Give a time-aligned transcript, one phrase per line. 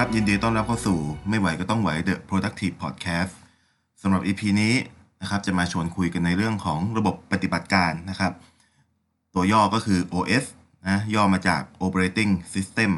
[0.00, 0.98] ครับยินดีต้อนรับเข้าสู่
[1.28, 3.32] ไม่ไหวก็ต้องไหว The Productive Podcast
[4.02, 4.74] สำหรับ EP นี้
[5.20, 8.32] นะครับจะมาชวนคุยกันในเรื่องของระบบปฏิบัติการนะครับ
[9.34, 10.44] ตัวย่อก็คือ OS
[10.88, 12.90] นะย่อมาจาก Operating System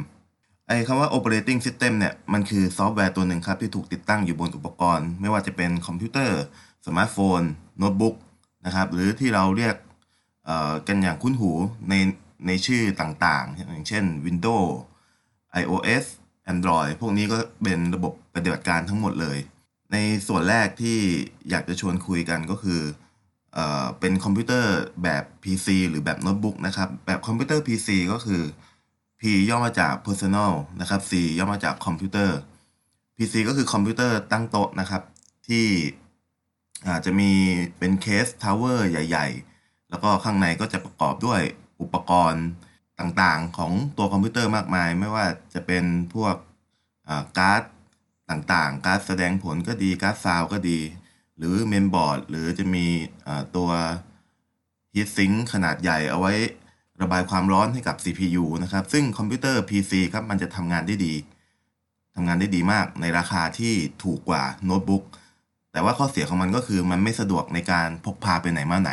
[0.66, 6.40] ไอ้คำว่า Operating System เนี่ยมันคือซอฟต์แวร์ตัวหนึ่งครับที่ถูกติดตั้งอยู่บนอุปกรณ์ ไม่ว่าจะเป็นคอมพิวเตอร์
[6.86, 7.40] สมาร์ทโฟน
[7.78, 8.14] โน้ตบุ๊ก
[8.66, 9.76] นะครับหรือที่เราเรียก
[10.88, 11.52] กันอย่างคุ้นหู
[11.88, 11.94] ใน
[12.46, 14.68] ในชื่อต่างๆ อย่างเช่น Windows
[15.62, 16.06] iOS
[16.52, 19.38] Android พวกนี้ก็เป็นระบบปฏิบัติการทั้งหมดเลย
[19.92, 19.96] ใน
[20.28, 20.98] ส่วนแรกที่
[21.50, 22.80] อยากจะชวนคุยกันก็คือ
[23.54, 28.42] เออเป็นคอมพิวเตอร์แบบ PC หรือแบบโน้ตบุ๊กนะครับ แบบคอมพิวเตอร์ PC ก็คือ
[29.20, 32.38] P ย่อมาจาก personal นะครับ C ย่อมาจากคอมพิวเตอร์
[33.16, 35.02] PC ก็คือคอมพิวเตอร์ตั้งโต๊ะนะครับ
[35.48, 35.66] ที่
[36.88, 37.30] อาจจะมี
[37.78, 39.26] เป็นเคส tower ใหญ่
[39.58, 41.40] ๆ แล้วก็ข้างในก็จะประกอบด้วย
[41.80, 42.44] อุปกรณ์
[43.00, 46.34] ต่างๆของตัวคอมพิวเตอร์มากมาย ไม่ว่าจะเป็นพวก
[47.38, 47.62] การ์ด
[48.30, 50.78] ต่างๆ การ์ดแสดงผลก็ดีการ์ดซาวก็ดี
[51.38, 52.86] หรือเมนบอร์ดหรือจะมี
[53.56, 53.70] ตัว
[54.94, 56.32] heat sink ขนาดใหญ่เอาไว้
[57.02, 61.14] ระบายความร้อนให้กับ CPU นะครับ ซึ่งคอมพิวเตอร์ PC ครับมันจะทำงานได้ดี
[62.14, 65.04] ทำงานได้ดีมากในราคาที่ถูกกว่าโน้ตบุ๊ก
[65.72, 68.92] แต่ว่าข้อเสียของมันก็คือมันไม่สะดวกในการพกพาไปไหนมาไหน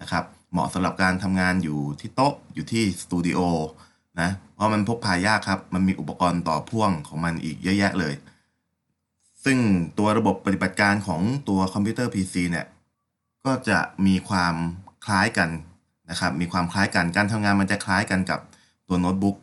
[0.00, 3.40] นะครับ เหมาะสำหรับการทำงานอยู่ที่โต๊ะอยู่ที่สตูดิโอ
[4.20, 8.14] นะเพราะมันพกพายากครับ มันมีอุปกรณ์ต่อพ่วงของมันอีกเยอะแยะเลย
[9.44, 9.58] ซึ่ง
[9.98, 12.66] ตัวระบบปฏิบัติการของตัวคอมพิวเตอร์ PC เนี่ย
[13.44, 14.54] ก็จะมีความ
[15.04, 15.50] คล้ายกัน
[16.10, 18.40] นะครับ มีความคล้ายกัน การทำงานมันจะคล้ายกันกับ
[18.88, 19.36] ตัวโน้ตบุ๊ก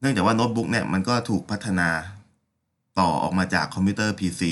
[0.00, 1.88] เนื่องจากว่าโน้ตบุ๊กเนี่ยมันก็ถูกพัฒนา
[2.98, 4.42] ต่อออกมาจากคอมพิวเตอร์ PC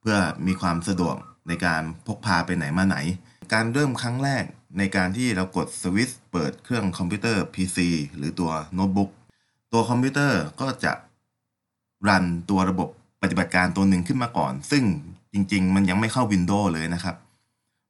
[0.00, 0.16] เพื่อ
[0.46, 1.16] มีความสะดวก
[1.48, 2.96] ในการพกพาไปไหนมาไหน
[3.52, 4.44] การเริ่มครั้งแรก
[4.78, 7.78] ในการที่เรากดสวิตช์เปิดเครื่องคอมพิวเตอร์ PC
[8.16, 9.10] หรือตัวโน้ตบุ๊ก
[9.72, 10.92] ตัวคอมพิวเตอร์ก็จะ
[12.08, 12.88] รันตัวระบบ
[13.22, 14.84] ปฏิบัติการตัวหนึ่งขึ้นมาก่อน ซึ่ง
[15.32, 17.16] จริง ๆ มันยังไม่เข้า Windows เลยนะครับ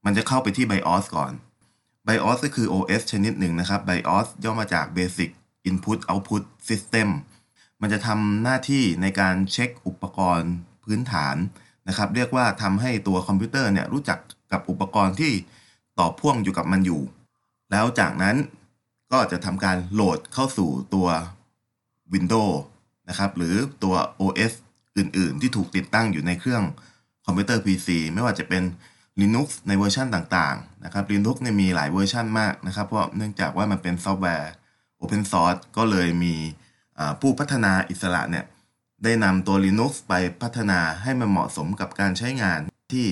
[0.04, 1.32] มันจะเข้าไปที่ BIOS ก่อน
[2.06, 5.30] BIOS ก็คือ OS ชนิดหนึ่งนะครับ BIOS ย่อมาจาก Basic
[5.68, 7.08] Input Output System
[7.80, 10.52] มันจะทำหน้าที่ในการเช็คอุปกรณ์
[10.84, 11.36] พื้นฐาน
[11.88, 14.18] นะครับ เรียกว่าทำให้ตัวคอมพิวเตอร์เนี่ยรู้จัก
[14.52, 15.32] กับอุปกรณ์ที่
[15.98, 17.02] ต่อพ่วงอยู่กับมันอยู่
[17.70, 18.36] แล้วจากนั้น
[19.12, 21.08] ก็จะทำการโหลดเข้าสู่ตัว
[22.12, 22.56] Windows
[23.08, 24.52] นะครับหรือตัว OS
[24.98, 26.62] อื่น ๆ ที่ถูกติดตั้งอยู่ในเครื่อง
[27.26, 28.62] คอมพิวเตอร์ PC ไม่ว่าจะเป็น
[29.20, 34.52] Linux ในเวอร์ชันต่าง ๆ นะครับ Linux เนี่ยมีหลายเวอร์ชันมากนะครับ เพราะเนื่องจากว่ามันเป็นซอฟต์แวร์
[35.00, 36.34] Open Source ก็เลยมี
[37.20, 38.44] ผู้พัฒนาอิสระเนี่ย
[39.04, 40.12] ได้นำตัว Linux ไป
[40.42, 42.60] พัฒนาให้มันเหมาะสมกับการใช้งาน
[42.92, 43.06] ที่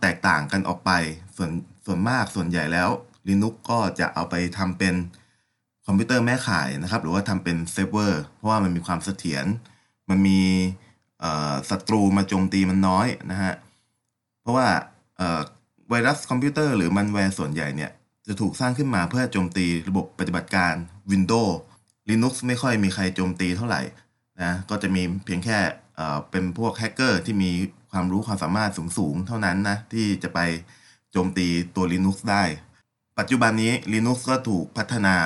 [0.00, 0.90] แตกต่างกันออกไป
[1.36, 1.50] ส่วน
[1.86, 2.90] ส่วนมากส่วนใหญ่แล้ว
[3.28, 4.94] Linux ก็จะเอาไปทำเป็น
[5.86, 9.46] คอมพิวเตอร์แม่ข่ายนะครับ หรือว่าทำเป็นเซิร์ฟเวอร์เพราะว่ามันมีความเสถียร
[10.10, 10.40] มันมี
[11.70, 13.54] ศัตรูมาโจมตีมันน้อยนะฮะ
[14.40, 14.66] เพราะว่า
[15.88, 17.90] ไวรัสคอมพิวเตอร์หรือมัลแวร์ส่วนใหญ่เนี่ย
[18.26, 20.74] จะถูกสร้างขึ้นมาเพื่อโจมตีระบบปฏิบัติการ
[21.10, 21.52] Windows
[22.08, 23.82] Linux ไม่ค่อยมีใครโจมตีเท่าไหร่
[24.42, 25.58] นะก็จะมีเพียงแค่
[26.30, 27.50] เป็นพวกแฮกเกอร์ที่มี
[27.96, 30.40] ความรู้ความสามารถสูงๆ เท่านั้นนะ ที่จะไป
[31.12, 31.46] โจมตี
[31.76, 32.42] ตัว Linux ได้
[33.18, 35.16] ปัจจุบันนี้ Linux ก็ถูกพัฒนา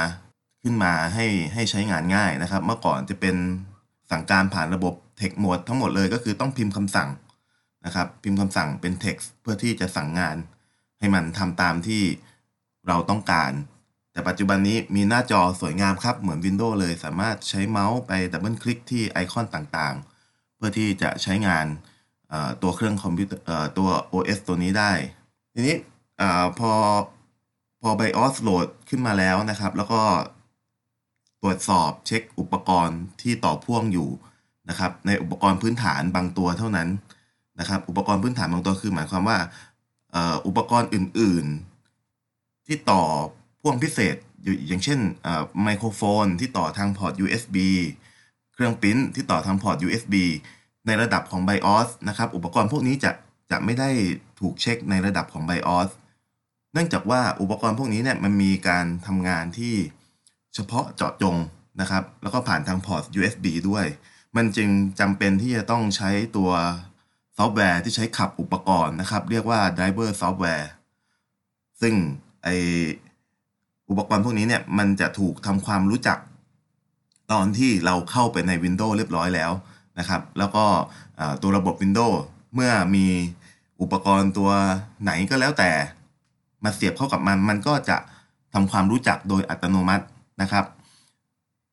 [0.62, 3.36] ขึ้นมาให้ให้ใช้งานง่ายนะครับ เมื่อก่อนจะเป็น
[4.10, 7.08] สั่งการผ่านระบบ text mode ทั้งหมดเลยก็คือต้องพิมพ์คำสั่ง
[7.84, 10.36] นะครับ พิมพ์คำสั่งเป็น text เพื่อที่จะสั่งงาน
[10.98, 12.02] ให้มันทำตามที่
[12.86, 13.52] เราต้องการ
[14.12, 21.66] แต่ปัจจุบันนี้มีหน้าจอสวยงามครับ เหมือน Windows เลยสามารถใช้เมาส์ไป double click ที่ไอคอนต่างๆ เพื่อที่จะใช้งาน
[22.62, 24.92] ตัวเครื่องคอมพิวเตอร์ตัว OS ตัวนี้ได้
[25.54, 25.76] ทีนี้
[26.20, 26.22] อ
[26.58, 26.72] พอ
[27.82, 30.02] พอ BIOS โหลดขึ้นมาแล้วนะครับ แล้วก็
[31.42, 34.08] ตรวจสอบเช็คอุปกรณ์ที่ต่อพ่วงอยู่
[34.68, 36.88] นะครับ ในอุปกรณ์พื้นฐานบางตัวเท่านั้น
[37.60, 39.38] นะครับ อุปกรณ์พื้นฐานบางตัวคือหมายความว่า
[40.46, 41.46] อุปกรณ์อื่น
[42.06, 43.02] ๆ ที่ต่อ
[43.60, 44.98] พ่วงพิเศษอยู่อย่างเช่น
[45.62, 47.56] ไมโครโฟนที่ต่อทางพอร์ต USB
[48.52, 50.14] เครื่องปริ้นที่ต่อทางพอร์ต USB
[50.86, 53.10] ในระดับของ BIOS นะครับ อุปกรณ์พวกนี้จะ
[53.50, 53.90] จะไม่ได้
[54.40, 55.90] ถูกเช็คในระดับของ BIOS
[56.72, 59.74] เนื่องจากว่าอุปกรณ์พวกนี้เนี่ยมันมีการทำงานที่
[60.54, 61.36] เฉพาะเจาะจง
[61.80, 63.86] นะครับ แล้วก็ผ่านทางพอร์ต USB ด้วย
[64.36, 64.68] มันจึง
[65.00, 66.50] จำเป็นที่จะต้องใช้ตัว
[67.36, 70.66] ซอฟต์แวร์ที่ใช้ขับอุปกรณ์นะครับ เรียกว่า driver software
[71.80, 71.94] ซึ่ง
[72.44, 72.48] ไอ
[73.90, 76.18] อุปกรณ์พวกนี้เนี่ยมันจะถูกทำความรู้จัก
[77.32, 79.50] ตอนที่เราเข้าไปใน Windows เรียบร้อยแล้ว
[79.98, 80.64] นะครับแล้วก็
[81.42, 82.16] ตัวระบบ Windows
[82.54, 83.06] เมื่อมี
[83.80, 84.50] อุปกรณ์ตัว
[85.02, 85.70] ไหนก็แล้วแต่
[86.64, 87.96] มาเสียบเข้ากับมัน มันก็จะ
[88.52, 90.04] ทำความรู้จักโดยอัตโนมัติ
[90.42, 90.64] นะครับ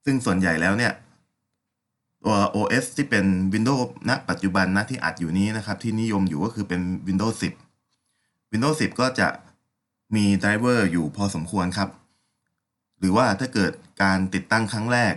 [0.05, 0.93] ซึ่งส่วนใหญ่แล้วเนี่ย
[2.23, 7.35] ตัว OS ที่เป็น Windows ณ ปัจจุบันนะที่อัดอยู่นี้นะครับ ที่นิยมอยู่ก็คือเป็น Windows
[7.93, 9.27] 10 Windows 10 ก็จะ
[10.15, 11.89] มีไดรเวอร์อยู่พอสมควรครับ
[12.99, 13.71] หรือว่าถ้าเกิด
[14.03, 15.15] การติดตั้งครั้งแรก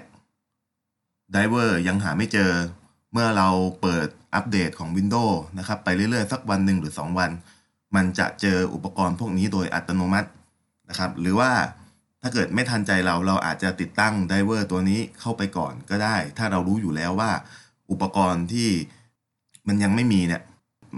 [1.32, 2.50] driver ยังหาไม่เจอ
[3.12, 3.48] เมื่อเรา
[3.82, 7.30] เปิดอัปเดตของ Windows นะครับ ไปเรื่อยๆ สักวันหนึ่งหรือ 2 วัน
[7.96, 10.30] มันจะเจออุปกรณ์พวกนี้โดยอัตโนมัติ
[10.88, 11.52] นะครับ หรือว่า
[12.22, 17.30] ถ้าเกิดไม่ทันใจเราเราอาจจะติดตั้ง driver ตัวนี้เข้าไปก่อนก็ได้ ถ้าเรารู้อยู่แล้วว่า
[17.90, 18.68] อุปกรณ์ที่
[19.68, 20.42] มันยังไม่มีเนี่ย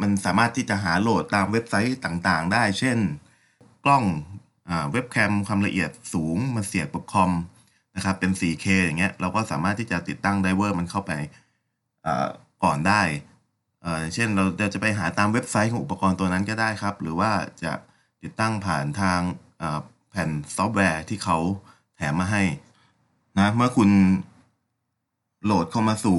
[0.00, 2.98] มันสามารถที่จะหาโหลดตามเว็บไซต์ต่างๆ ได้ เช่น
[3.84, 4.04] กล้อง
[4.92, 7.32] เว็บแคมความละเอียดสูงมาเสียบกับคอม
[7.96, 11.12] นะครับเป็น 4K อย่างเงี้ยเราก็สามารถที่จะติดตั้ง driver มันเข้าไป
[12.64, 13.02] ก่อนได้
[14.14, 17.30] เช่นเราจะไปหาตามเว็บไซต์ของอุปกรณ์ตัวนั้นก็ได้ครับ หรือว่า
[17.62, 17.72] จะ
[18.22, 19.20] ติดตั้งผ่านทาง
[20.10, 21.38] แผ่นซอฟต์แวร์ที่เขา
[21.96, 22.42] แถมมาให้
[23.38, 23.90] นะเมื่อคุณ
[25.44, 26.18] โหลดเข้ามาสู่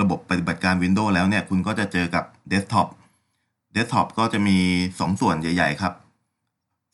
[0.00, 2.88] ระบบปฏิบัติการ Windows แล้วเนี่ย คุณก็จะเจอกับเดสก์ท็อป
[3.72, 4.58] เดสก์ท็อปก็จะมี
[4.88, 5.92] 2 ส่วนใหญ่ ๆ ครับ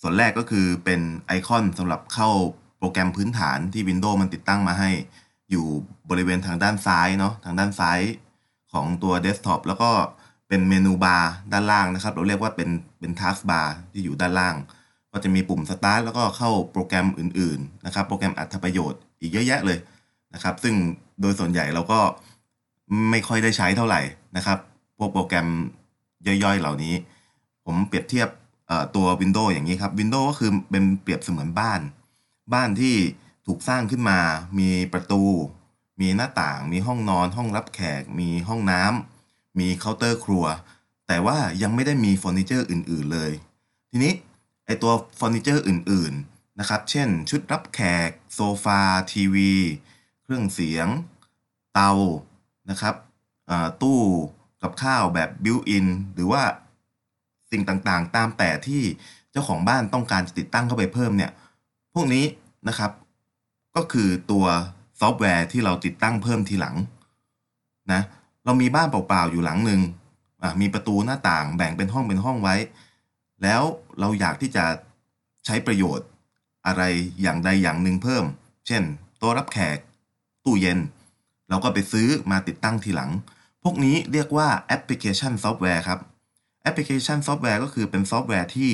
[0.03, 2.31] ส่วนแรกก็คือเป็นไอคอนสำหรับเข้า
[2.79, 4.91] โปรแกรมพื้นฐานที่ Windows มันติดตั้งมาให้
[5.51, 5.67] อยู่
[6.11, 8.01] บริเวณทางด้านซ้ายเนาะทางด้านซ้าย
[8.73, 9.91] ของตัวเดสก์ท็อปแล้วก็
[10.49, 14.57] เป็น menu bar ด้านล่างนะครับ เราเรียกว่าเป็นเป็น taskbar ที่อยู่ด้านล่าง
[15.13, 19.79] ก็จะมีปุ่ม Start แล้วก็เข้าโปรแกรมอื่นๆนะครับ โปรแกรมอรรถประโยชน์อีกเยอะแยะเลย
[20.35, 20.75] นะครับ ซึ่ง
[21.21, 22.01] โดยส่วนใหญ่เราก็
[23.11, 24.01] ไม่ค่อยได้ใช้เท่าไหร่
[24.37, 24.59] นะครับ
[24.99, 25.49] พวกโปรแกรม
[26.27, 26.95] ย่อยๆ เหล่านี้
[27.65, 28.29] ผมเปรียบเทียบ
[28.97, 31.81] ตัว Windows อย่างนี้ครับ Windows ก็คือเป็นเปรียบเสมือนบ้าน
[32.55, 32.95] บ้านที่
[33.47, 34.19] ถูกสร้างขึ้นมา
[34.59, 35.23] มีประตู
[36.01, 40.45] มีหน้าต่าง มีห้องนอน ห้องรับแขก มีห้องน้ำมีเคาน์เตอร์ครัว
[41.07, 43.33] แต่ว่ายังไม่ได้มีเฟอร์นิเจอร์อื่น ๆเลย
[43.91, 44.13] ทีนี้
[44.67, 48.81] ไอตัวเฟอร์นิเจอร์อื่น ๆนะครับ เช่น ชุดรับแขก โซฟา
[49.13, 49.53] ทีวี
[50.23, 50.89] เครื่องเสียง
[51.75, 51.93] เตา
[52.71, 52.95] นะครับ
[53.83, 54.01] ตู้
[54.63, 56.43] กับข้าวแบบ built-in หรือว่า
[57.51, 58.83] สิ่งต่างๆ ตามแต่ที่
[59.31, 61.31] เจ้าของบ้านต้องการจะติดตั้งเข้าไปเพิ่มเนี่ย
[61.95, 62.25] พวกนี้
[62.69, 62.91] นะครับ
[63.77, 64.47] ก็คือตัว
[65.01, 66.77] ซอฟต์แวร์ที่เราติดตั้งเพิ่มทีหลัง
[67.93, 68.03] นะ
[68.45, 69.81] เรามีบ้านเปล่าๆอยู่หลังหนึ่ง
[70.61, 72.57] มีประตูหน้าต่างแบ่งเป็นห้องเป็นห้องไว้
[73.43, 73.63] แล้ว
[74.01, 74.65] เราอยากที่จะ
[75.47, 76.07] ใช้ประโยชน์
[76.67, 76.83] อะไร
[77.23, 78.25] อย่างใดอย่างหนึ่งเพิ่ม
[78.67, 78.83] เช่น
[79.19, 79.79] โต๊ะรับแขก
[80.45, 80.79] ตู้เย็น
[81.49, 83.11] เราก็ไปซื้อมาติดตั้งทีหลัง
[83.63, 86.01] พวกนี้เรียกว่า application software ครับ
[86.63, 88.73] application software ก็คือเป็นซอฟต์แวร์ที่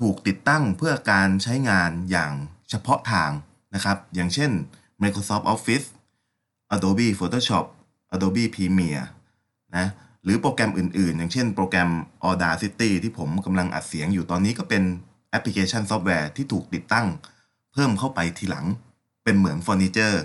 [0.00, 2.32] ถูกติดตั้งเพื่อการใช้งานอย่าง
[2.70, 3.30] เฉพาะทาง
[3.74, 4.50] นะครับ อย่างเช่น
[5.02, 5.86] Microsoft Office
[6.74, 7.64] Adobe Photoshop
[8.14, 9.06] Adobe Premiere
[9.76, 9.86] นะ
[10.24, 11.90] หรือโปรแกรมอื่นๆ อย่างเช่นโปรแกรม
[12.28, 14.82] Audacity ที่ผมกำลังอัดเสียงอยู่ตอนนี้ก็เป็น
[15.30, 17.06] application software ที่ถูกติดตั้ง
[17.72, 18.66] เพิ่มเข้าไปทีหลัง
[19.24, 20.22] เป็นเหมือนเฟอร์นิเจอร์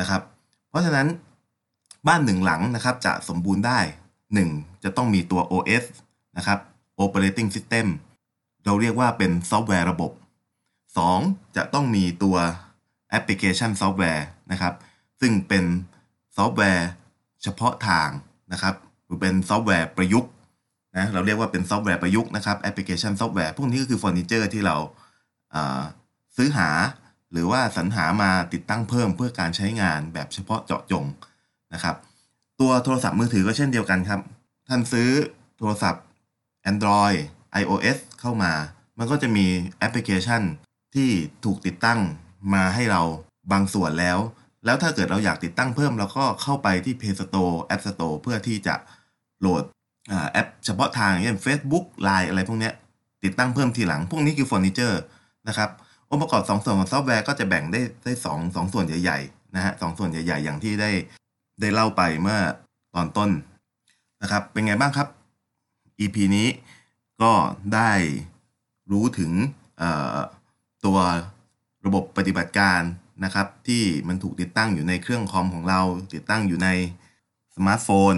[0.00, 0.22] นะครับ
[0.68, 1.08] เพราะฉะนั้น
[2.08, 3.80] บ้านหนึ่งหลังนะครับจะสมบูรณ์ได้
[4.36, 4.84] 1.
[4.84, 5.84] จะต้องมีตัว OS
[6.36, 6.58] นะครับ
[7.02, 7.86] Operating System
[8.64, 10.12] เราเรียกว่าเป็นซอฟต์แวร์ระบบ
[10.88, 11.56] 2.
[11.56, 12.36] จะต้องมีตัว
[13.10, 14.74] application software นะครับ
[15.20, 15.64] ซึ่งเป็น
[16.36, 16.88] ซอฟต์แวร์
[17.42, 18.08] เฉพาะทาง
[18.52, 18.74] นะครับ
[19.04, 20.30] หรือเป็นซอฟต์แวร์ประยุกต์
[20.96, 24.76] นะเราเรียกว่าเป็นซอฟต์แวร์ประยุกต์นะครับ application software พวกนี้ก็คือเฟอร์นิเจอร์ที่เรา
[26.36, 26.68] ซื้อหา
[27.32, 31.04] หรือว่าสรรหามาติดตั้งเพิ่มเพื่อการใช้งานแบบเฉพาะเจาะจง
[31.74, 31.96] นะครับ
[32.60, 34.20] ตัวโทรศัพท์มือถือก็เช่นเดียวกันครับ
[34.68, 35.08] ท่านซื้อ
[35.58, 36.04] โทรศัพท์
[36.70, 37.18] Android
[37.60, 38.52] iOS เข้ามา
[38.98, 39.46] มันก็จะมี
[39.78, 40.42] แอปพลิเคชัน
[40.94, 41.10] ที่
[41.44, 42.00] ถูกติดตั้ง
[42.54, 43.02] มาให้เรา
[43.52, 44.18] บางส่วนแล้ว
[44.64, 48.74] แล้วถ้าเกิดเราอยากติดตั้งเพิ่มเราก็เข้าไปที่ Play Store App Store เพื่อที่จะ
[49.40, 49.62] โหลด
[50.32, 52.70] แอปเฉพาะทางอย่างเช่น Facebook Line อะไรพวกนี้
[53.24, 55.00] ติดตั้งเพิ่มทีหลัง พวกนี้คือเฟอร์นิเจอร์
[55.48, 55.70] นะครับ
[56.10, 60.90] องค์ประกอบ2ส่วนของซอฟต์แวร์ก็จะแบ่งได้ได้สองสองส่วนใหญ่ๆนะฮะสองส่วนใหญ่ๆ อย่างที่ได้
[61.60, 62.38] ได้เล่าไปเมื่อ
[62.94, 63.30] ตอนต้น
[64.22, 65.08] นะครับ เป็นไงบ้างครับ
[66.00, 66.48] EP นี้
[67.22, 67.32] ก็
[67.74, 67.92] ได้
[68.92, 69.32] รู้ถึง
[70.84, 70.98] ตัว
[71.86, 72.80] ระบบปฏิบัติการ
[73.24, 75.80] นะครับ ที่มันถูกติดตั้งอยู่ในเครื่องคอมของเรา
[76.14, 76.68] ติดตั้งอยู่ใน
[77.56, 78.14] สมาร์ทโฟน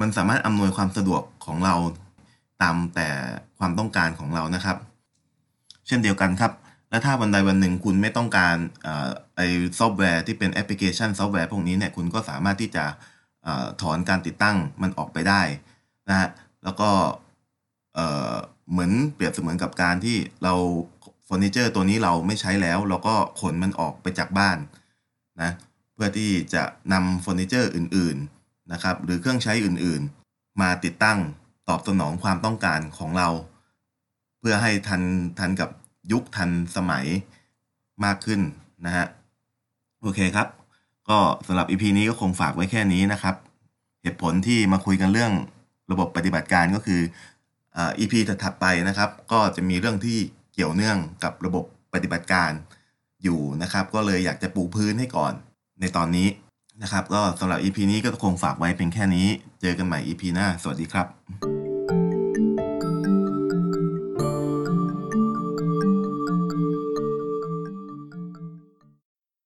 [0.00, 1.74] มันสามารถอำนวยความสะดวกของเรา
[2.62, 3.08] ตามแต่
[3.58, 4.76] ความต้องการของเรานะครับ
[5.86, 6.52] เช่นเดียวกันครับ
[6.90, 8.56] และถ้าวันใดวันหนึ่งคุณไม่ต้องการ
[9.36, 9.40] ไอ
[9.78, 12.84] ซอฟต์แวร์ที่เป็น application software พวกนี้เนี่ยคุณก็สามารถที่จะ
[13.82, 15.42] ถอนการติดตั้งมันออกไปได้
[16.08, 16.28] นะฮะ
[16.64, 16.90] แล้วก็
[18.70, 20.54] เหมือนเปรียบเสมือนกับการที่เรา
[21.34, 24.58] อร์นิเจอร์ตัวนี้เราไม่ใช้แล้ว เราก็ขนมันออกไปจากบ้าน
[25.42, 25.50] นะ
[25.94, 26.62] เพื่อที่จะ
[26.92, 31.18] นำเฟอร์นิเจอร์อื่นๆนะครับหรือเครื่องใช้อื่นๆ มาติดตั้ง
[31.68, 33.28] ตอบสนองความต้องการของเรา
[34.38, 35.02] เพื่อให้ทัน
[35.38, 35.70] ทันกับ
[36.12, 37.04] ยุคทันสมัย
[38.04, 38.40] มากขึ้น
[38.86, 39.06] นะฮะ
[40.00, 40.48] โอเคครับ
[41.08, 43.36] ก็สำหรับ EP นี้ก็คงฝากไว้แค่นี้นะครับ
[44.02, 45.32] เหตุผลที่มาคุยกันเรื่อง
[45.90, 47.00] ระบบปฏิบัติการก็คือ
[47.76, 48.12] อ่า EP
[48.42, 50.18] ถัดไปนะครับ ก็จะมีเรื่องที่
[50.54, 52.50] เกี่ยวเนื่องกับระบบปฏิบัติการ
[53.22, 55.32] อยู่นะครับ ก็เลยอยากจะปูพื้นให้ก่อน
[55.80, 56.28] ในตอนนี้
[56.82, 59.28] นะครับ ก็สำหรับ EP นี้ก็คงฝากไว้เป็นแค่นี้
[59.60, 61.51] เจอกันใหม่ EP หน้า สวัสดีครับ